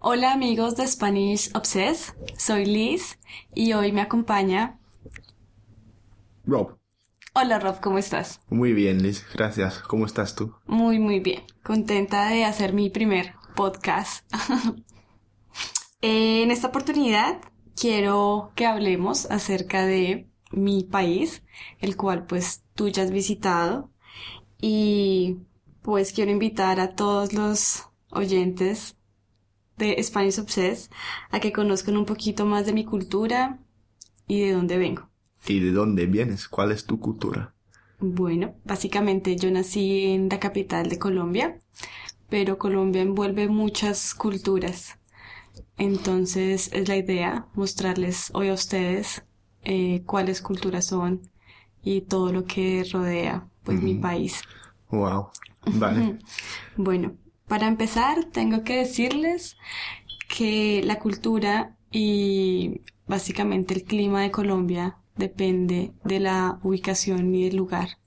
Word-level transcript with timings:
Hola 0.00 0.32
amigos 0.32 0.76
de 0.76 0.86
Spanish 0.86 1.50
Obsessed, 1.56 2.14
soy 2.36 2.66
Liz 2.66 3.18
y 3.52 3.72
hoy 3.72 3.90
me 3.90 4.00
acompaña 4.00 4.78
Rob. 6.44 6.78
Hola 7.34 7.58
Rob, 7.58 7.80
¿cómo 7.80 7.98
estás? 7.98 8.40
Muy 8.48 8.74
bien, 8.74 9.02
Liz, 9.02 9.26
gracias. 9.34 9.80
¿Cómo 9.80 10.06
estás 10.06 10.36
tú? 10.36 10.54
Muy, 10.66 11.00
muy 11.00 11.18
bien. 11.18 11.42
Contenta 11.64 12.28
de 12.28 12.44
hacer 12.44 12.74
mi 12.74 12.90
primer 12.90 13.34
podcast. 13.56 14.24
en 16.00 16.52
esta 16.52 16.68
oportunidad 16.68 17.40
quiero 17.74 18.52
que 18.54 18.66
hablemos 18.66 19.28
acerca 19.32 19.84
de 19.84 20.30
mi 20.52 20.84
país, 20.84 21.42
el 21.80 21.96
cual 21.96 22.24
pues 22.24 22.62
tú 22.76 22.86
ya 22.88 23.02
has 23.02 23.10
visitado 23.10 23.90
y 24.60 25.38
pues 25.82 26.12
quiero 26.12 26.30
invitar 26.30 26.78
a 26.78 26.94
todos 26.94 27.32
los 27.32 27.88
oyentes 28.10 28.97
de 29.78 30.02
Spanish 30.02 30.38
Obsessed 30.38 30.90
a 31.30 31.40
que 31.40 31.52
conozcan 31.52 31.96
un 31.96 32.04
poquito 32.04 32.46
más 32.46 32.66
de 32.66 32.72
mi 32.72 32.84
cultura 32.84 33.58
y 34.26 34.40
de 34.40 34.52
dónde 34.52 34.78
vengo. 34.78 35.08
¿Y 35.46 35.60
de 35.60 35.72
dónde 35.72 36.06
vienes? 36.06 36.48
¿Cuál 36.48 36.72
es 36.72 36.84
tu 36.84 36.98
cultura? 37.00 37.54
Bueno, 38.00 38.54
básicamente 38.64 39.36
yo 39.36 39.50
nací 39.50 40.06
en 40.12 40.28
la 40.28 40.38
capital 40.38 40.88
de 40.88 40.98
Colombia, 40.98 41.58
pero 42.28 42.58
Colombia 42.58 43.02
envuelve 43.02 43.48
muchas 43.48 44.14
culturas. 44.14 44.98
Entonces 45.76 46.70
es 46.72 46.88
la 46.88 46.96
idea 46.96 47.46
mostrarles 47.54 48.30
hoy 48.34 48.48
a 48.48 48.54
ustedes 48.54 49.24
eh, 49.62 50.02
cuáles 50.06 50.42
culturas 50.42 50.86
son 50.86 51.22
y 51.82 52.02
todo 52.02 52.32
lo 52.32 52.44
que 52.44 52.84
rodea 52.92 53.48
pues 53.64 53.82
mi 53.82 53.94
país. 53.94 54.42
Wow. 54.90 55.28
Vale. 55.74 56.18
bueno, 56.76 57.16
para 57.48 57.66
empezar, 57.66 58.24
tengo 58.24 58.62
que 58.62 58.76
decirles 58.76 59.56
que 60.28 60.82
la 60.84 60.98
cultura 60.98 61.76
y 61.90 62.82
básicamente 63.06 63.74
el 63.74 63.84
clima 63.84 64.22
de 64.22 64.30
Colombia 64.30 64.98
depende 65.16 65.92
de 66.04 66.20
la 66.20 66.60
ubicación 66.62 67.34
y 67.34 67.44
del 67.44 67.56
lugar. 67.56 67.98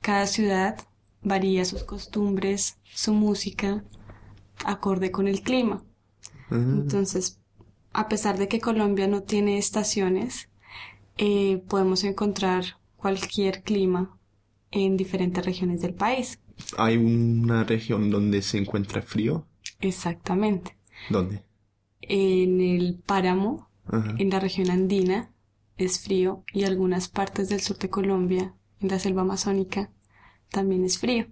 Cada 0.00 0.26
ciudad 0.26 0.78
varía 1.22 1.64
sus 1.64 1.84
costumbres, 1.84 2.78
su 2.84 3.14
música, 3.14 3.84
acorde 4.64 5.10
con 5.10 5.28
el 5.28 5.42
clima. 5.42 5.84
Entonces, 6.50 7.38
a 7.92 8.08
pesar 8.08 8.36
de 8.36 8.48
que 8.48 8.60
Colombia 8.60 9.06
no 9.06 9.22
tiene 9.22 9.56
estaciones, 9.56 10.48
eh, 11.16 11.62
podemos 11.68 12.02
encontrar 12.02 12.64
cualquier 12.96 13.62
clima 13.62 14.18
en 14.72 14.96
diferentes 14.96 15.44
regiones 15.44 15.80
del 15.80 15.94
país. 15.94 16.39
¿Hay 16.78 16.96
una 16.96 17.64
región 17.64 18.10
donde 18.10 18.42
se 18.42 18.58
encuentra 18.58 19.02
frío? 19.02 19.46
Exactamente. 19.80 20.76
¿Dónde? 21.08 21.42
En 22.02 22.60
el 22.60 22.98
páramo, 23.04 23.70
en 24.18 24.30
la 24.30 24.40
región 24.40 24.70
andina, 24.70 25.32
es 25.76 26.00
frío 26.00 26.44
y 26.52 26.64
algunas 26.64 27.08
partes 27.08 27.48
del 27.48 27.60
sur 27.60 27.78
de 27.78 27.90
Colombia, 27.90 28.54
en 28.80 28.88
la 28.88 28.98
selva 28.98 29.22
amazónica, 29.22 29.90
también 30.50 30.84
es 30.84 30.98
frío. 30.98 31.26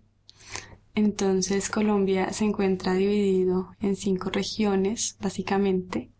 Entonces 0.95 1.71
Colombia 1.71 2.33
se 2.33 2.45
encuentra 2.45 2.95
dividido 2.95 3.71
en 3.81 3.95
cinco 3.95 4.31
regiones, 4.31 5.17
básicamente. 5.21 6.11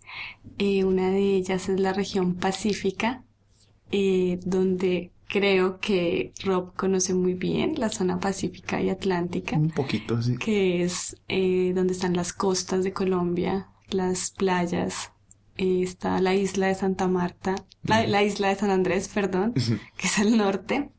Eh, 0.59 0.85
una 0.85 1.11
de 1.11 1.37
ellas 1.37 1.69
es 1.69 1.81
la 1.81 1.93
región 1.93 2.37
pacífica, 2.37 3.25
eh, 3.91 4.39
donde 4.45 5.13
creo 5.29 5.79
que 5.79 6.33
Rob 6.43 6.75
conoce 6.75 7.15
muy 7.15 7.35
bien 7.35 7.75
la 7.79 7.91
zona 7.91 8.19
pacífica 8.19 8.81
y 8.81 8.89
atlántica. 8.89 9.57
Un 9.57 9.71
poquito, 9.71 10.21
sí. 10.21 10.37
Que 10.39 10.83
es 10.83 11.17
eh, 11.29 11.73
donde 11.75 11.93
están 11.93 12.17
las 12.17 12.33
costas 12.33 12.83
de 12.83 12.93
Colombia, 12.93 13.69
las 13.91 14.31
playas. 14.31 15.13
Eh, 15.57 15.83
está 15.83 16.21
la 16.21 16.35
isla 16.35 16.69
de 16.69 16.75
Santa 16.75 17.09
Marta, 17.09 17.55
la, 17.83 18.23
isla 18.23 18.49
de 18.49 18.57
San 18.57 18.71
Andrés, 18.71 19.09
perdón, 19.09 19.55
que 19.97 20.07
es 20.07 20.19
al 20.19 20.37
norte. 20.37 20.91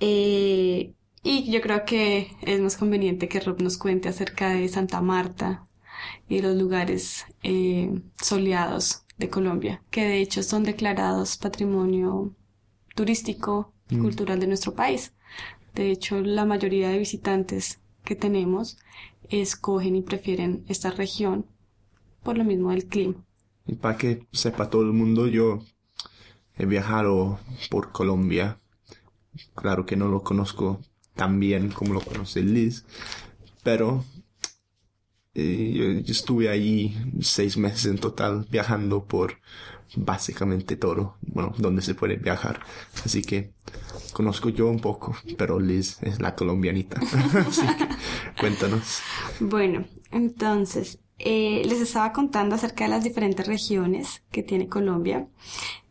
Eh, 0.00 0.92
y 1.22 1.50
yo 1.50 1.60
creo 1.60 1.84
que 1.84 2.30
es 2.42 2.60
más 2.60 2.76
conveniente 2.76 3.28
que 3.28 3.40
Rob 3.40 3.60
nos 3.62 3.78
cuente 3.78 4.08
acerca 4.08 4.50
de 4.50 4.68
Santa 4.68 5.00
Marta 5.00 5.64
y 6.28 6.40
los 6.40 6.56
lugares 6.56 7.24
soleados 8.20 9.04
de 9.16 9.28
Colombia, 9.28 9.82
que 9.90 10.04
de 10.04 10.20
hecho 10.20 10.42
son 10.42 10.62
declarados 10.62 11.36
patrimonio 11.36 12.34
turístico 12.98 13.72
y 13.88 13.94
mm. 13.94 14.02
cultural 14.02 14.40
de 14.40 14.48
nuestro 14.48 14.74
país. 14.74 15.12
De 15.72 15.92
hecho, 15.92 16.20
la 16.20 16.44
mayoría 16.44 16.88
de 16.88 16.98
visitantes 16.98 17.78
que 18.02 18.16
tenemos 18.16 18.76
escogen 19.28 19.94
y 19.94 20.02
prefieren 20.02 20.64
esta 20.66 20.90
región 20.90 21.46
por 22.24 22.36
lo 22.36 22.42
mismo 22.42 22.70
del 22.70 22.86
clima. 22.86 23.14
Y 23.68 23.76
para 23.76 23.96
que 23.96 24.26
sepa 24.32 24.68
todo 24.68 24.82
el 24.82 24.92
mundo, 24.92 25.28
yo 25.28 25.60
he 26.56 26.66
viajado 26.66 27.38
por 27.70 27.92
Colombia. 27.92 28.58
Claro 29.54 29.86
que 29.86 29.96
no 29.96 30.08
lo 30.08 30.24
conozco 30.24 30.80
tan 31.14 31.38
bien 31.38 31.70
como 31.70 31.94
lo 31.94 32.00
conoce 32.00 32.42
Liz, 32.42 32.84
pero 33.62 34.04
eh, 35.34 36.02
yo, 36.04 36.12
estuve 36.12 36.48
ahí 36.48 36.96
seis 37.20 37.56
meses 37.56 37.86
en 37.86 37.98
total 37.98 38.44
viajando 38.50 39.04
por 39.04 39.34
básicamente 39.96 40.76
todo, 40.76 41.16
bueno, 41.22 41.52
donde 41.58 41.82
se 41.82 41.94
puede 41.94 42.16
viajar. 42.16 42.60
Así 43.04 43.22
que 43.22 43.52
conozco 44.12 44.48
yo 44.48 44.68
un 44.68 44.80
poco, 44.80 45.16
pero 45.36 45.58
Liz 45.60 45.98
es 46.02 46.20
la 46.20 46.34
colombianita. 46.34 47.00
Cuéntanos. 48.40 49.00
Bueno, 49.40 49.86
entonces, 50.10 50.98
eh, 51.18 51.62
les 51.64 51.80
estaba 51.80 52.12
contando 52.12 52.54
acerca 52.54 52.84
de 52.84 52.90
las 52.90 53.04
diferentes 53.04 53.46
regiones 53.46 54.22
que 54.30 54.42
tiene 54.42 54.68
Colombia. 54.68 55.26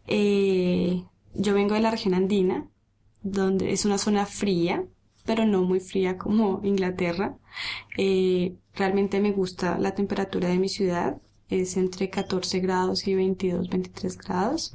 Eh, 0.08 1.04
yo 1.34 1.54
vengo 1.54 1.76
de 1.76 1.82
la 1.82 1.92
región 1.92 2.14
andina, 2.14 2.68
donde 3.22 3.72
es 3.72 3.86
una 3.86 3.98
zona 3.98 4.26
fría, 4.26 4.86
pero 5.26 5.46
no 5.46 5.64
muy 5.64 5.80
fría 5.80 6.18
como 6.18 6.62
Inglaterra. 6.64 7.38
Eh, 7.98 8.56
realmente 8.76 9.20
me 9.20 9.32
gusta 9.32 9.78
la 9.78 9.94
temperatura 9.94 10.48
de 10.48 10.58
mi 10.58 10.70
ciudad, 10.70 11.18
es 11.50 11.78
entre 11.78 12.10
14 12.10 12.60
grados 12.60 13.08
y 13.08 13.16
22, 13.16 13.70
23 13.70 14.18
grados. 14.18 14.74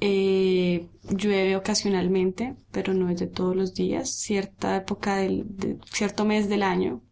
Eh, 0.00 0.88
llueve 1.08 1.56
ocasionalmente, 1.56 2.56
pero 2.72 2.92
no 2.94 3.08
es 3.08 3.20
de 3.20 3.28
todos 3.28 3.54
los 3.54 3.74
días. 3.74 4.10
Cierta 4.10 4.76
época 4.76 5.16
del, 5.16 5.44
de, 5.56 5.78
cierto 5.92 6.24
mes 6.24 6.48
del 6.48 6.62
año, 6.62 7.02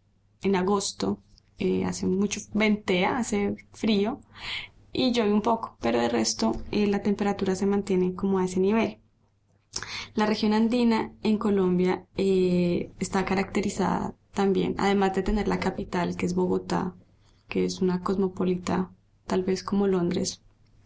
en 0.41 0.55
agosto, 0.55 1.19
eh, 1.57 1.85
hace 1.85 2.07
mucho 2.07 2.41
ventea, 2.53 3.17
hace 3.17 3.55
frío 3.71 4.19
y 4.93 5.11
llueve 5.11 5.31
un 5.33 5.41
poco, 5.41 5.77
pero 5.79 5.99
de 5.99 6.09
resto 6.09 6.53
eh, 6.71 6.87
la 6.87 7.01
temperatura 7.01 7.55
se 7.55 7.65
mantiene 7.65 8.15
como 8.15 8.39
a 8.39 8.45
ese 8.45 8.59
nivel. 8.59 8.99
La 10.15 10.25
región 10.25 10.53
andina 10.53 11.13
en 11.23 11.37
Colombia 11.37 12.05
eh, 12.17 12.91
está 12.99 13.25
caracterizada 13.25 14.15
también, 14.33 14.75
además 14.77 15.13
de 15.13 15.23
tener 15.23 15.47
la 15.47 15.59
capital, 15.59 16.15
que 16.17 16.25
es 16.25 16.35
Bogotá, 16.35 16.95
que 17.51 17.65
es 17.65 17.81
una 17.81 18.01
cosmopolita, 18.01 18.89
tal 19.27 19.43
vez 19.43 19.61
como 19.61 19.85
Londres, 19.85 20.41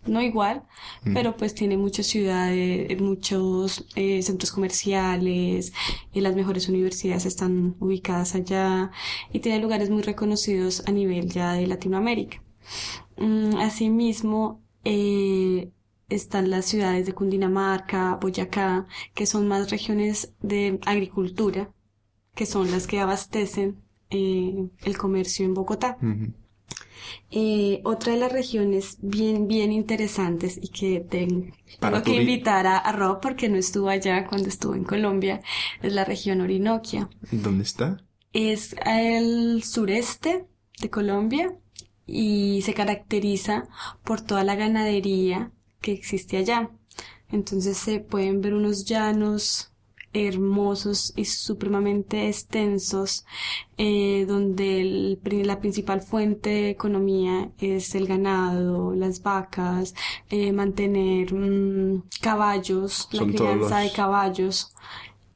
no 0.08 0.20
igual, 0.22 0.64
mm. 1.04 1.14
pero 1.14 1.38
pues 1.38 1.54
tiene 1.54 1.78
muchas 1.78 2.08
ciudades, 2.08 3.00
muchos 3.00 3.86
eh, 3.96 4.22
centros 4.24 4.52
comerciales, 4.52 5.74
y 6.12 6.22
las 6.22 6.36
mejores 6.36 6.68
universidades 6.68 7.28
están 7.28 7.76
ubicadas 7.80 8.34
allá 8.34 8.92
y 9.32 9.40
tiene 9.42 9.60
lugares 9.60 9.92
muy 9.92 10.02
reconocidos 10.02 10.84
a 10.88 10.92
nivel 10.92 11.30
ya 11.30 11.54
de 11.54 11.68
Latinoamérica. 11.68 12.42
Mm, 13.18 13.58
asimismo, 13.58 14.64
eh, 14.84 15.72
están 16.10 16.50
las 16.50 16.66
ciudades 16.66 17.06
de 17.06 17.14
Cundinamarca, 17.14 18.18
Boyacá, 18.20 18.88
que 19.14 19.28
son 19.28 19.48
más 19.48 19.70
regiones 19.70 20.34
de 20.42 20.80
agricultura, 20.86 21.72
que 22.34 22.48
son 22.48 22.72
las 22.72 22.88
que 22.88 23.00
abastecen 23.00 23.86
eh, 24.10 24.68
el 24.84 24.98
comercio 24.98 25.46
en 25.46 25.54
Bogotá. 25.54 25.98
Eh, 27.32 27.82
otra 27.84 28.14
de 28.14 28.20
las 28.20 28.32
regiones 28.32 28.98
bien, 29.02 29.48
bien 29.48 29.72
interesantes 29.72 30.58
y 30.62 30.70
que 30.70 31.00
tengo 31.00 31.52
que 32.04 32.22
invitar 32.22 32.68
a, 32.68 32.78
a, 32.78 32.92
Rob 32.92 33.20
porque 33.20 33.50
no 33.50 33.58
estuvo 33.58 33.90
allá 33.90 34.28
cuando 34.28 34.48
estuvo 34.48 34.76
en 34.76 34.84
Colombia 34.84 35.42
es 35.82 35.94
la 35.94 36.06
región 36.06 36.42
Orinoquia. 36.42 37.10
¿Dónde 37.32 37.64
está? 37.64 38.04
Es 38.32 38.76
el 38.86 39.64
sureste 39.64 40.46
de 40.80 40.90
Colombia 40.90 41.58
y 42.06 42.62
se 42.62 42.74
caracteriza 42.74 43.68
por 44.04 44.22
toda 44.22 44.44
la 44.44 44.56
ganadería 44.56 45.52
que 45.82 45.94
existe 45.94 46.38
allá. 46.38 46.70
Entonces 47.32 47.78
se 47.78 48.00
pueden 48.00 48.42
ver 48.42 48.54
unos 48.54 48.86
llanos 48.86 49.72
hermosos 50.16 51.14
y 51.16 51.26
supremamente 51.26 52.28
extensos, 52.28 53.26
eh, 53.78 54.26
donde 54.28 55.20
la 55.44 55.60
principal 55.60 56.02
fuente 56.02 56.50
de 56.50 56.70
economía 56.70 57.52
es 57.60 57.94
el 57.96 58.08
ganado, 58.08 58.96
las 58.96 59.22
vacas, 59.22 59.94
eh, 60.30 60.52
mantener 60.54 61.34
mm, 61.34 62.04
caballos, 62.22 63.10
la 63.12 63.26
crianza 63.26 63.80
de 63.80 63.92
caballos. 63.92 64.72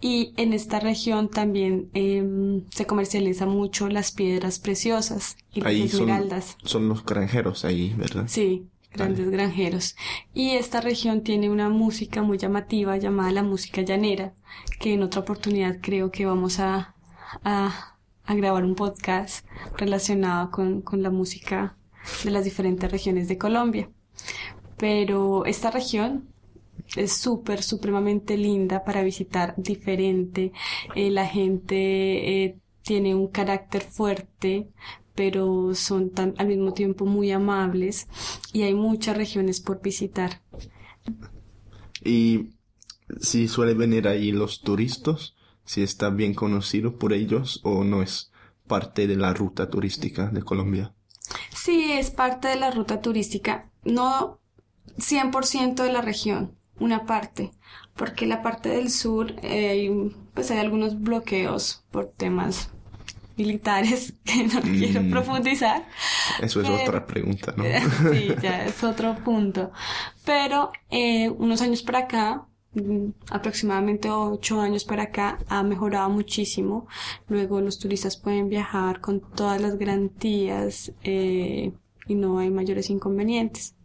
Y 0.02 0.34
en 0.38 0.54
esta 0.54 0.80
región 0.80 1.30
también 1.30 1.90
em, 1.94 2.64
se 2.70 2.86
comercializa 2.86 3.46
mucho 3.46 3.90
las 3.90 4.12
piedras 4.14 4.58
preciosas 4.58 5.36
y 5.54 5.60
las 5.60 5.68
Ahí 5.68 5.90
son, 5.90 6.10
esmeraldas. 6.10 6.58
son 6.64 6.88
los 6.88 7.04
granjeros 7.06 7.66
ahí, 7.66 7.94
¿verdad? 7.98 8.24
Sí, 8.28 8.66
grandes 8.92 9.30
granjeros. 9.30 9.96
Y 10.34 10.52
esta 10.52 10.82
región 10.82 11.22
tiene 11.22 11.50
una 11.50 11.70
música 11.70 12.22
muy 12.22 12.38
llamativa 12.38 12.98
llamada 12.98 13.32
la 13.32 13.44
música 13.44 13.82
llanera, 13.82 14.34
que 14.80 14.94
en 14.94 15.04
otra 15.04 15.22
oportunidad 15.22 15.78
creo 15.82 16.12
que 16.12 16.26
vamos 16.26 16.60
a, 16.60 16.96
a, 17.44 17.96
grabar 18.28 18.64
un 18.64 18.76
podcast 18.76 19.46
relacionado 19.78 20.52
con, 20.52 20.82
con 20.82 21.02
la 21.02 21.10
música 21.10 21.78
de 22.24 22.32
las 22.32 22.44
diferentes 22.44 22.92
regiones 22.92 23.28
de 23.28 23.38
Colombia. 23.38 23.90
Pero 24.78 25.46
esta 25.46 25.72
región 25.72 26.30
es 26.96 27.14
súper, 27.14 27.64
supremamente 27.64 28.38
linda 28.38 28.84
para 28.84 29.04
visitar, 29.04 29.54
diferente. 29.58 30.52
Eh, 30.96 31.12
la 31.12 31.26
gente 31.26 32.44
eh, 32.46 32.58
tiene 32.82 33.16
un 33.16 33.28
carácter 33.28 33.82
fuerte, 33.82 34.70
pero 35.20 35.76
son 35.76 36.12
tan, 36.12 36.34
al 36.38 36.48
mismo 36.48 36.72
tiempo 36.72 37.06
muy 37.06 37.30
amables 37.34 38.08
y 38.54 38.62
hay 38.62 38.74
muchas 38.74 39.18
regiones 39.18 39.60
por 39.60 39.82
visitar. 39.82 40.42
Y 42.02 42.52
si 43.20 43.50
suele 43.50 43.74
venir 43.74 44.08
ahí 44.08 44.32
los 44.32 44.62
turistas, 44.62 45.36
si 45.66 45.84
está 45.84 46.10
bien 46.10 46.34
conocido 46.34 46.98
por 46.98 47.12
ellos 47.12 47.60
o 47.66 47.84
no 47.84 48.02
es 48.02 48.32
parte 48.66 49.08
de 49.08 49.18
la 49.18 49.34
ruta 49.34 49.70
turística 49.70 50.28
de 50.28 50.42
Colombia. 50.42 50.94
Sí, 51.54 51.92
es 51.92 52.12
parte 52.12 52.48
de 52.48 52.56
la 52.56 52.72
ruta 52.72 53.02
turística, 53.02 53.70
no 53.84 54.40
100% 55.00 55.84
de 55.84 55.92
la 55.92 56.02
región, 56.02 56.56
una 56.80 57.06
parte, 57.06 57.52
porque 57.98 58.26
la 58.26 58.42
parte 58.42 58.70
del 58.70 58.90
sur 58.90 59.36
eh, 59.44 60.14
pues 60.34 60.50
hay 60.50 60.60
algunos 60.60 61.02
bloqueos 61.02 61.84
por 61.92 62.06
temas 62.06 62.72
militares 63.40 64.14
que 64.24 64.44
no 64.46 64.62
quiero 64.62 65.02
Mm. 65.02 65.10
profundizar. 65.12 65.88
Eso 66.42 66.62
es 66.62 66.68
Pero- 66.70 66.82
otra 66.84 67.06
pregunta, 67.08 67.54
¿no? 67.58 67.64
sí, 68.14 68.30
ya 68.42 68.66
es 68.66 68.84
otro 68.84 69.16
punto. 69.24 69.72
Pero 70.26 70.72
eh, 70.92 71.30
unos 71.30 71.62
años 71.62 71.82
para 71.82 72.00
acá, 72.00 72.46
mm, 72.74 73.08
aproximadamente 73.32 74.10
ocho 74.12 74.62
años 74.62 74.84
para 74.84 75.04
acá, 75.04 75.40
ha 75.48 75.64
mejorado 75.64 76.10
muchísimo. 76.10 76.88
Luego 77.28 77.62
los 77.62 77.80
turistas 77.80 78.18
pueden 78.18 78.50
viajar 78.50 79.02
con 79.02 79.22
todas 79.22 79.60
las 79.62 79.78
garantías 79.78 80.92
eh, 81.04 81.72
y 82.08 82.16
no 82.16 82.40
hay 82.40 82.50
mayores 82.52 82.90
inconvenientes. 82.90 83.76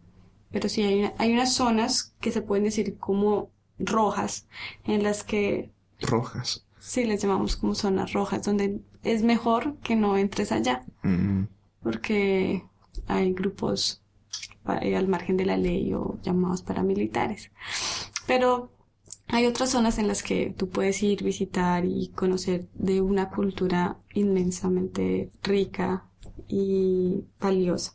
Pero 0.50 0.68
sí 0.68 0.82
hay, 0.82 1.00
una- 1.00 1.14
hay 1.18 1.32
unas 1.32 1.52
zonas 1.54 2.14
que 2.20 2.30
se 2.30 2.42
pueden 2.42 2.64
decir 2.64 2.96
como 2.98 3.50
rojas, 3.78 4.46
en 4.84 5.02
las 5.02 5.24
que 5.24 5.70
Rojas. 6.00 6.64
sí 6.78 7.04
les 7.04 7.20
llamamos 7.22 7.56
como 7.56 7.74
zonas 7.74 8.12
rojas, 8.12 8.44
donde 8.44 8.80
es 9.04 9.22
mejor 9.22 9.76
que 9.78 9.96
no 9.96 10.16
entres 10.16 10.52
allá 10.52 10.84
Mm, 11.04 11.44
porque 11.82 12.64
hay 13.06 13.32
grupos 13.34 14.00
eh, 14.80 14.96
al 14.96 15.06
margen 15.06 15.36
de 15.36 15.44
la 15.44 15.56
ley 15.56 15.92
o 15.94 16.18
llamados 16.22 16.62
paramilitares. 16.62 17.50
Pero 18.26 18.70
hay 19.28 19.46
otras 19.46 19.70
zonas 19.70 19.98
en 19.98 20.08
las 20.08 20.22
que 20.22 20.54
tú 20.56 20.68
puedes 20.70 21.02
ir, 21.02 21.22
visitar 21.22 21.84
y 21.84 22.08
conocer 22.08 22.66
de 22.74 23.00
una 23.02 23.30
cultura 23.30 23.98
inmensamente 24.14 25.30
rica 25.42 26.04
y 26.48 27.24
valiosa. 27.38 27.94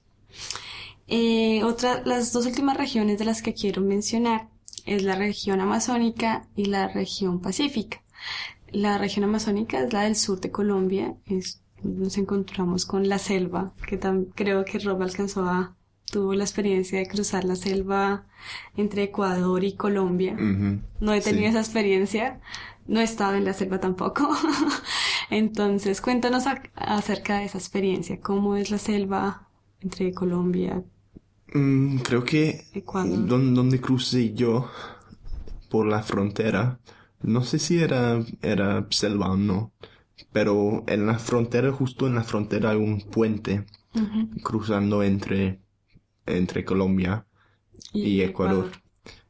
Eh, 1.07 1.63
otra, 1.63 2.03
las 2.05 2.31
dos 2.31 2.45
últimas 2.45 2.77
regiones 2.77 3.17
de 3.17 3.25
las 3.25 3.41
que 3.41 3.55
quiero 3.55 3.81
mencionar 3.81 4.49
es 4.85 5.01
la 5.03 5.15
región 5.15 5.59
amazónica 5.61 6.47
y 6.55 6.65
la 6.65 6.87
región 6.87 7.41
pacífica. 7.41 8.03
La 8.71 8.97
región 8.97 9.23
amazónica 9.25 9.79
es 9.81 9.91
la 9.93 10.01
del 10.03 10.15
sur 10.15 10.39
de 10.39 10.51
Colombia, 10.51 11.15
es, 11.25 11.61
nos 11.83 12.17
encontramos 12.17 12.85
con 12.85 13.07
la 13.09 13.17
selva, 13.17 13.73
que 13.87 13.99
tam- 13.99 14.27
creo 14.35 14.63
que 14.65 14.79
Rob 14.79 15.01
alcanzó 15.01 15.43
a, 15.45 15.75
tuvo 16.11 16.33
la 16.33 16.43
experiencia 16.43 16.99
de 16.99 17.07
cruzar 17.07 17.43
la 17.45 17.55
selva 17.55 18.25
entre 18.77 19.03
Ecuador 19.03 19.63
y 19.63 19.73
Colombia. 19.73 20.35
No 20.35 21.13
he 21.13 21.21
tenido 21.21 21.43
Sí. 21.43 21.49
esa 21.49 21.59
experiencia, 21.59 22.41
no 22.87 22.99
he 22.99 23.03
estado 23.03 23.35
en 23.35 23.45
la 23.45 23.53
selva 23.53 23.79
tampoco. 23.79 24.27
Entonces, 25.29 26.01
cuéntanos 26.01 26.45
ac- 26.47 26.69
acerca 26.75 27.37
de 27.39 27.45
esa 27.45 27.57
experiencia, 27.57 28.19
cómo 28.19 28.55
es 28.55 28.71
la 28.71 28.77
selva 28.77 29.47
entre 29.81 30.13
Colombia, 30.13 30.83
Mm, 31.51 31.97
creo 32.01 32.23
que 32.23 32.65
Ecuador. 32.73 33.25
don- 33.25 33.55
donde 33.55 33.81
crucé 33.81 34.33
yo 34.35 34.69
por 35.69 35.87
la 35.87 36.03
frontera, 36.03 36.79
no 37.21 37.43
sé 37.43 37.59
si 37.59 37.79
era, 37.79 38.21
era 38.41 38.85
selva 38.89 39.31
o 39.31 39.37
no, 39.37 39.71
pero 40.31 40.83
en 40.87 41.05
la 41.07 41.19
frontera, 41.19 41.71
justo 41.71 42.07
en 42.07 42.15
la 42.15 42.23
frontera 42.23 42.71
hay 42.71 42.77
un 42.77 43.01
puente 43.01 43.65
cruzando 44.43 45.03
entre, 45.03 45.59
entre 46.25 46.63
Colombia 46.65 47.25
y 47.93 48.21
Ecuador. 48.21 48.71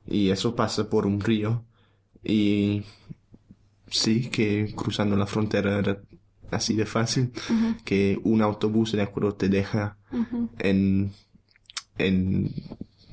Y 0.06 0.30
eso 0.30 0.56
pasa 0.56 0.90
por 0.90 1.06
un 1.06 1.22
río. 1.22 1.64
Y 2.24 2.84
sí 3.88 4.30
que 4.30 4.74
cruzando 4.76 5.16
la 5.16 5.26
frontera 5.28 5.80
era 5.80 6.02
así 6.52 6.76
de 6.76 6.86
fácil. 6.86 7.32
Que 7.86 8.20
un 8.24 8.42
autobús 8.42 8.94
en 8.94 9.02
Ecuador 9.02 9.34
te 9.34 9.50
deja 9.50 9.98
en, 10.60 11.12
en, 11.98 12.54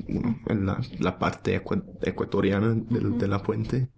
en 0.09 0.67
la, 0.67 0.81
la 0.99 1.19
parte 1.19 1.63
ecua- 1.63 1.85
ecuatoriana 2.03 2.75
del, 2.75 3.19
de 3.19 3.29
la 3.29 3.43
puente, 3.43 3.89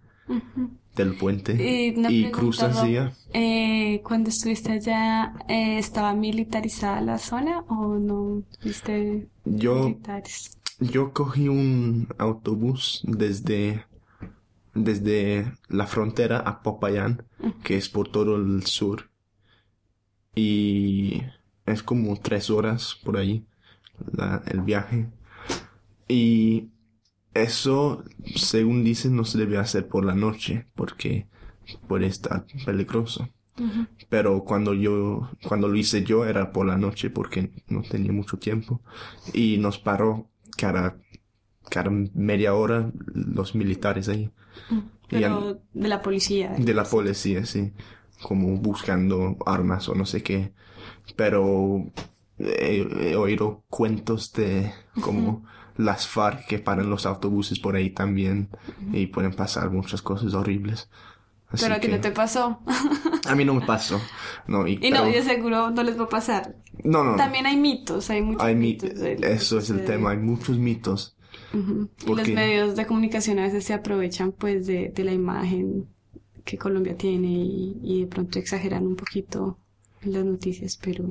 del 0.95 1.15
puente. 1.15 1.53
Y 1.53 1.93
y 2.07 2.31
cruzas 2.31 2.87
ya. 2.89 3.13
Eh, 3.33 4.01
cuando 4.03 4.29
estuviste 4.29 4.71
allá, 4.73 5.33
eh, 5.47 5.77
¿estaba 5.79 6.13
militarizada 6.13 7.01
la 7.01 7.17
zona 7.17 7.61
o 7.69 7.97
no 7.97 8.43
viste 8.63 9.27
Yo, 9.45 9.83
militares? 9.85 10.57
yo 10.79 11.13
cogí 11.13 11.47
un 11.47 12.07
autobús 12.17 13.01
desde, 13.05 13.85
desde 14.73 15.53
la 15.67 15.87
frontera 15.87 16.39
a 16.39 16.61
Popayán, 16.63 17.23
que 17.63 17.77
es 17.77 17.89
por 17.89 18.09
todo 18.09 18.35
el 18.35 18.65
sur. 18.65 19.09
Y 20.35 21.23
es 21.65 21.83
como 21.83 22.15
tres 22.17 22.49
horas 22.49 22.97
por 23.03 23.17
ahí 23.17 23.45
la- 24.11 24.41
el 24.47 24.61
viaje. 24.61 25.07
Y 26.07 26.69
eso, 27.33 28.03
según 28.35 28.83
dicen, 28.83 29.15
no 29.15 29.25
se 29.25 29.37
debe 29.37 29.57
hacer 29.57 29.87
por 29.87 30.05
la 30.05 30.15
noche 30.15 30.67
porque 30.75 31.27
puede 31.87 32.07
estar 32.07 32.45
peligroso. 32.65 33.29
Pero 34.07 34.45
cuando 34.45 34.73
yo, 34.73 35.29
cuando 35.47 35.67
lo 35.67 35.75
hice 35.75 36.03
yo 36.03 36.25
era 36.25 36.53
por 36.53 36.65
la 36.65 36.77
noche 36.77 37.09
porque 37.09 37.51
no 37.67 37.81
tenía 37.81 38.11
mucho 38.11 38.39
tiempo. 38.39 38.81
Y 39.33 39.57
nos 39.57 39.77
paró 39.77 40.29
cada, 40.57 40.97
cada 41.69 41.89
media 41.89 42.55
hora 42.55 42.91
los 43.13 43.55
militares 43.55 44.07
ahí. 44.07 44.31
Pero 45.09 45.61
de 45.73 45.87
la 45.87 46.01
policía. 46.01 46.55
de 46.57 46.73
la 46.73 46.83
policía, 46.83 47.45
sí. 47.45 47.73
Como 48.21 48.57
buscando 48.57 49.37
armas 49.45 49.89
o 49.89 49.95
no 49.95 50.05
sé 50.05 50.23
qué. 50.23 50.53
Pero 51.15 51.91
he, 52.37 53.11
he 53.11 53.15
oído 53.15 53.63
cuentos 53.69 54.31
de 54.33 54.71
como 55.01 55.45
las 55.79 56.07
FARC 56.07 56.45
que 56.45 56.59
paran 56.59 56.89
los 56.89 57.05
autobuses 57.05 57.57
por 57.59 57.75
ahí 57.75 57.89
también. 57.89 58.49
Y 58.91 59.07
pueden 59.07 59.33
pasar 59.33 59.71
muchas 59.71 60.01
cosas 60.01 60.33
horribles. 60.33 60.89
Así 61.47 61.63
Pero 61.63 61.75
a 61.75 61.79
ti 61.79 61.87
que- 61.87 61.93
no 61.95 62.01
te 62.01 62.11
pasó. 62.11 62.59
a 63.25 63.35
mí 63.35 63.45
no 63.45 63.53
me 63.55 63.65
pasó. 63.65 63.99
No, 64.45 64.67
y, 64.67 64.73
Y 64.81 64.91
no, 64.91 64.97
pero- 65.03 65.09
y 65.09 65.13
de 65.13 65.23
seguro 65.23 65.71
no 65.71 65.81
les 65.83 65.97
va 65.99 66.03
a 66.03 66.09
pasar. 66.09 66.55
no, 66.83 67.03
no. 67.03 67.15
También 67.15 67.45
hay 67.45 67.55
mitos, 67.57 68.09
hay 68.09 68.21
muchos 68.21 68.43
Hay 68.43 68.55
mi- 68.55 68.73
mitos. 68.73 68.91
que 68.91 69.17
eso 69.23 69.57
es 69.57 69.69
el 69.69 69.83
tema, 69.85 70.11
hay 70.11 70.17
muchos 70.17 70.57
mitos. 70.57 71.15
Ujú. 71.53 71.89
Y 72.01 72.05
¿Por 72.05 72.17
los 72.17 72.27
medios 72.27 72.75
de 72.75 72.85
comunicación 72.85 73.39
a 73.39 73.43
veces 73.43 73.63
se 73.63 73.73
aprovechan 73.73 74.31
pues 74.33 74.67
de, 74.67 74.89
de 74.89 75.03
la 75.03 75.13
imagen 75.13 75.87
que 76.45 76.57
Colombia 76.57 76.95
tiene 76.97 77.27
y, 77.29 77.79
y 77.83 78.01
de 78.01 78.07
pronto 78.07 78.37
exageran 78.37 78.85
un 78.85 78.95
poquito 78.95 79.57
en 80.01 80.13
las 80.13 80.25
noticias, 80.25 80.77
pero, 80.81 81.05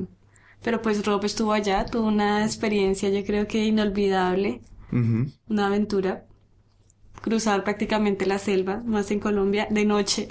pero 0.63 0.83
pues 0.83 1.05
Rob 1.05 1.25
estuvo 1.25 1.53
allá, 1.53 1.87
tuvo 1.87 2.09
una 2.09 2.45
experiencia 2.45 3.09
yo 3.09 3.25
creo 3.25 3.47
que 3.47 3.65
inolvidable, 3.65 4.61
una 4.91 5.67
aventura, 5.67 6.25
cruzar 7.21 7.65
prácticamente 7.65 8.27
la 8.27 8.39
selva, 8.39 8.83
más 8.85 9.11
en 9.11 9.21
Colombia, 9.21 9.69
de 9.71 9.85
noche. 9.85 10.29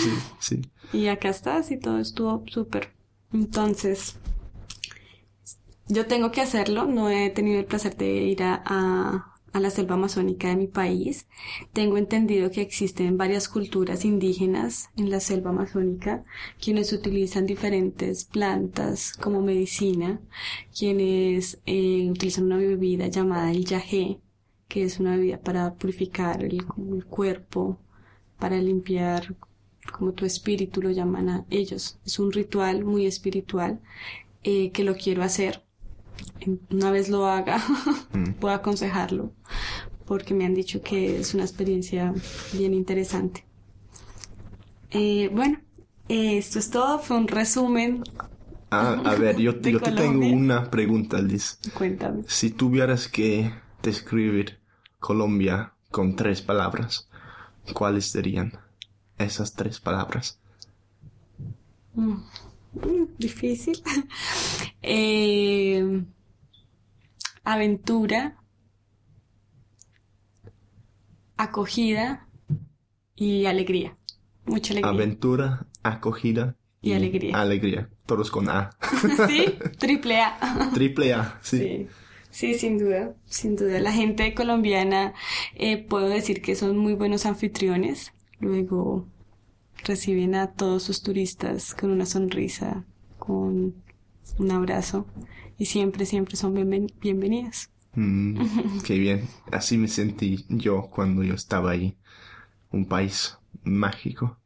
Sí, 0.00 0.10
sí. 0.38 0.62
Y 0.90 1.08
acá 1.08 1.28
estás 1.28 1.70
y 1.70 1.76
todo 1.78 1.98
estuvo 1.98 2.44
súper. 2.46 2.94
Entonces, 3.30 4.16
yo 5.88 6.06
tengo 6.06 6.30
que 6.32 6.40
hacerlo. 6.40 6.86
No 6.86 7.10
he 7.10 7.28
tenido 7.30 7.60
el 7.60 7.66
placer 7.66 7.94
de 7.96 8.08
ir 8.08 8.42
a, 8.42 8.62
a, 8.64 9.34
a 9.52 9.60
la 9.60 9.70
selva 9.70 9.94
amazónica 9.94 10.48
de 10.48 10.56
mi 10.56 10.66
país. 10.66 11.26
Tengo 11.72 11.96
entendido 11.96 12.50
que 12.50 12.60
existen 12.60 13.16
varias 13.16 13.48
culturas 13.48 14.04
indígenas 14.04 14.90
en 14.96 15.10
la 15.10 15.20
selva 15.20 15.50
amazónica, 15.50 16.22
quienes 16.60 16.92
utilizan 16.92 17.46
diferentes 17.46 18.24
plantas 18.24 19.12
como 19.14 19.42
medicina, 19.42 20.20
quienes 20.76 21.60
eh, 21.66 22.08
utilizan 22.10 22.44
una 22.44 22.58
bebida 22.58 23.08
llamada 23.08 23.50
el 23.50 23.64
yagé, 23.64 24.20
que 24.68 24.84
es 24.84 25.00
una 25.00 25.16
bebida 25.16 25.40
para 25.40 25.74
purificar 25.74 26.44
el, 26.44 26.64
cuerpo, 27.06 27.78
para 28.38 28.58
limpiar 28.58 29.34
como 29.92 30.12
tu 30.12 30.26
espíritu 30.26 30.82
lo 30.82 30.90
llaman 30.90 31.28
a 31.30 31.46
ellos. 31.50 31.98
Es 32.04 32.18
un 32.18 32.30
ritual 32.30 32.84
muy 32.84 33.06
espiritual 33.06 33.80
eh, 34.44 34.70
que 34.70 34.84
lo 34.84 34.94
quiero 34.96 35.22
hacer. 35.22 35.62
Una 36.70 36.90
vez 36.90 37.08
lo 37.08 37.26
haga, 37.26 37.62
Mm. 38.12 38.32
puedo 38.40 38.54
aconsejarlo 38.54 39.32
porque 40.06 40.32
me 40.32 40.46
han 40.46 40.54
dicho 40.54 40.80
que 40.80 41.18
es 41.20 41.34
una 41.34 41.44
experiencia 41.44 42.14
bien 42.54 42.72
interesante. 42.72 43.44
Eh, 44.90 45.28
bueno, 45.32 45.60
eh, 46.08 46.38
esto 46.38 46.58
es 46.58 46.70
todo. 46.70 46.98
Fue 46.98 47.16
un 47.18 47.28
resumen. 47.28 48.02
Ah, 48.70 49.00
a 49.04 49.14
ver, 49.16 49.36
yo, 49.36 49.52
yo 49.60 49.80
te 49.80 49.92
tengo 49.92 50.26
una 50.26 50.70
pregunta, 50.70 51.20
Liz. 51.20 51.58
Cuéntame. 51.74 52.22
Si 52.26 52.50
tuvieras 52.50 53.08
que 53.08 53.52
describir 53.82 54.58
Colombia 54.98 55.74
con 55.90 56.16
tres 56.16 56.40
palabras, 56.40 57.08
¿cuáles 57.74 58.06
serían 58.06 58.52
esas 59.18 59.54
tres 59.54 59.78
palabras? 59.78 60.38
Mm, 61.94 62.16
difícil. 63.18 63.82
Eh, 64.80 66.04
aventura, 67.44 68.36
acogida 71.36 72.28
y 73.16 73.46
alegría. 73.46 73.98
Mucha 74.46 74.72
alegría. 74.72 74.90
Aventura, 74.90 75.66
acogida 75.82 76.56
Y 76.80 76.92
alegría. 76.92 77.38
Alegría, 77.38 77.90
todos 78.06 78.30
con 78.30 78.48
A. 78.48 78.70
sí, 79.28 79.58
triple 79.78 80.20
A. 80.20 80.70
Triple 80.74 81.12
A, 81.12 81.38
sí. 81.42 81.58
Sí. 81.58 81.86
Sí, 82.30 82.54
sin 82.54 82.78
duda, 82.78 83.14
sin 83.24 83.56
duda. 83.56 83.80
La 83.80 83.90
gente 83.90 84.32
colombiana, 84.34 85.14
eh, 85.54 85.82
puedo 85.82 86.08
decir 86.08 86.40
que 86.40 86.54
son 86.54 86.78
muy 86.78 86.94
buenos 86.94 87.26
anfitriones. 87.26 88.12
Luego 88.38 89.08
reciben 89.88 90.36
a 90.36 90.52
todos 90.54 90.84
sus 90.84 91.02
turistas 91.02 91.74
con 91.74 91.90
una 91.90 92.06
sonrisa, 92.06 92.86
con 93.18 93.74
un 94.38 94.50
abrazo 94.52 95.06
y 95.58 95.66
siempre, 95.66 96.06
siempre 96.06 96.36
son 96.36 96.54
bienven- 96.54 96.92
bienvenidos. 97.00 97.70
Mm, 97.94 98.38
qué 98.84 98.98
bien. 98.98 99.28
Así 99.52 99.76
me 99.78 99.88
sentí 99.88 100.46
yo 100.48 100.88
cuando 100.90 101.22
yo 101.24 101.34
estaba 101.34 101.72
ahí. 101.72 101.98
Un 102.70 102.86
país 102.86 103.38
mágico. 103.64 104.38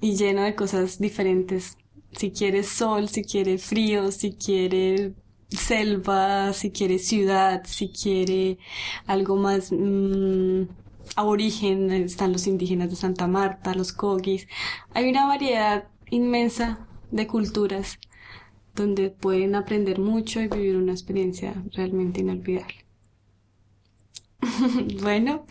Y 0.00 0.16
lleno 0.16 0.42
de 0.42 0.54
cosas 0.54 0.98
diferentes. 0.98 1.76
Si 2.12 2.30
quieres 2.32 2.68
sol, 2.68 3.08
si 3.08 3.24
quieres 3.24 3.64
frío, 3.64 4.10
si 4.12 4.32
quieres 4.34 5.12
selva, 5.50 6.52
si 6.52 6.70
quieres 6.70 7.06
ciudad, 7.06 7.62
si 7.66 7.88
quiere 7.90 8.58
algo 9.06 9.36
más 9.36 9.72
mm, 9.72 10.62
aborigen, 11.16 11.90
están 11.90 12.32
los 12.32 12.46
indígenas 12.46 12.90
de 12.90 12.96
Santa 12.96 13.26
Marta, 13.26 13.74
los 13.74 13.92
cogis. 13.92 14.48
Hay 14.94 15.08
una 15.08 15.26
variedad 15.26 15.88
inmensa 16.10 16.86
de 17.10 17.26
culturas 17.26 17.98
donde 18.74 19.10
pueden 19.10 19.54
aprender 19.54 19.98
mucho 19.98 20.40
y 20.40 20.48
vivir 20.48 20.76
una 20.76 20.92
experiencia 20.92 21.62
realmente 21.72 22.20
inolvidable. 22.20 22.86
bueno, 25.02 25.44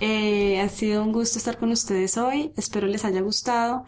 eh, 0.00 0.60
ha 0.60 0.68
sido 0.68 1.02
un 1.02 1.12
gusto 1.12 1.38
estar 1.38 1.58
con 1.58 1.70
ustedes 1.70 2.18
hoy. 2.18 2.52
Espero 2.56 2.86
les 2.86 3.04
haya 3.04 3.20
gustado 3.20 3.84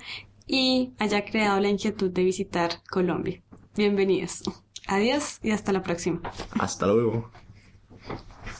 y 0.46 0.92
haya 0.98 1.24
creado 1.24 1.60
la 1.60 1.68
inquietud 1.68 2.10
de 2.10 2.24
visitar 2.24 2.82
Colombia. 2.90 3.42
Bienvenidos. 3.76 4.42
Adiós 4.86 5.40
y 5.42 5.50
hasta 5.50 5.72
la 5.72 5.82
próxima. 5.82 6.22
Hasta 6.58 6.86
luego. 6.86 7.30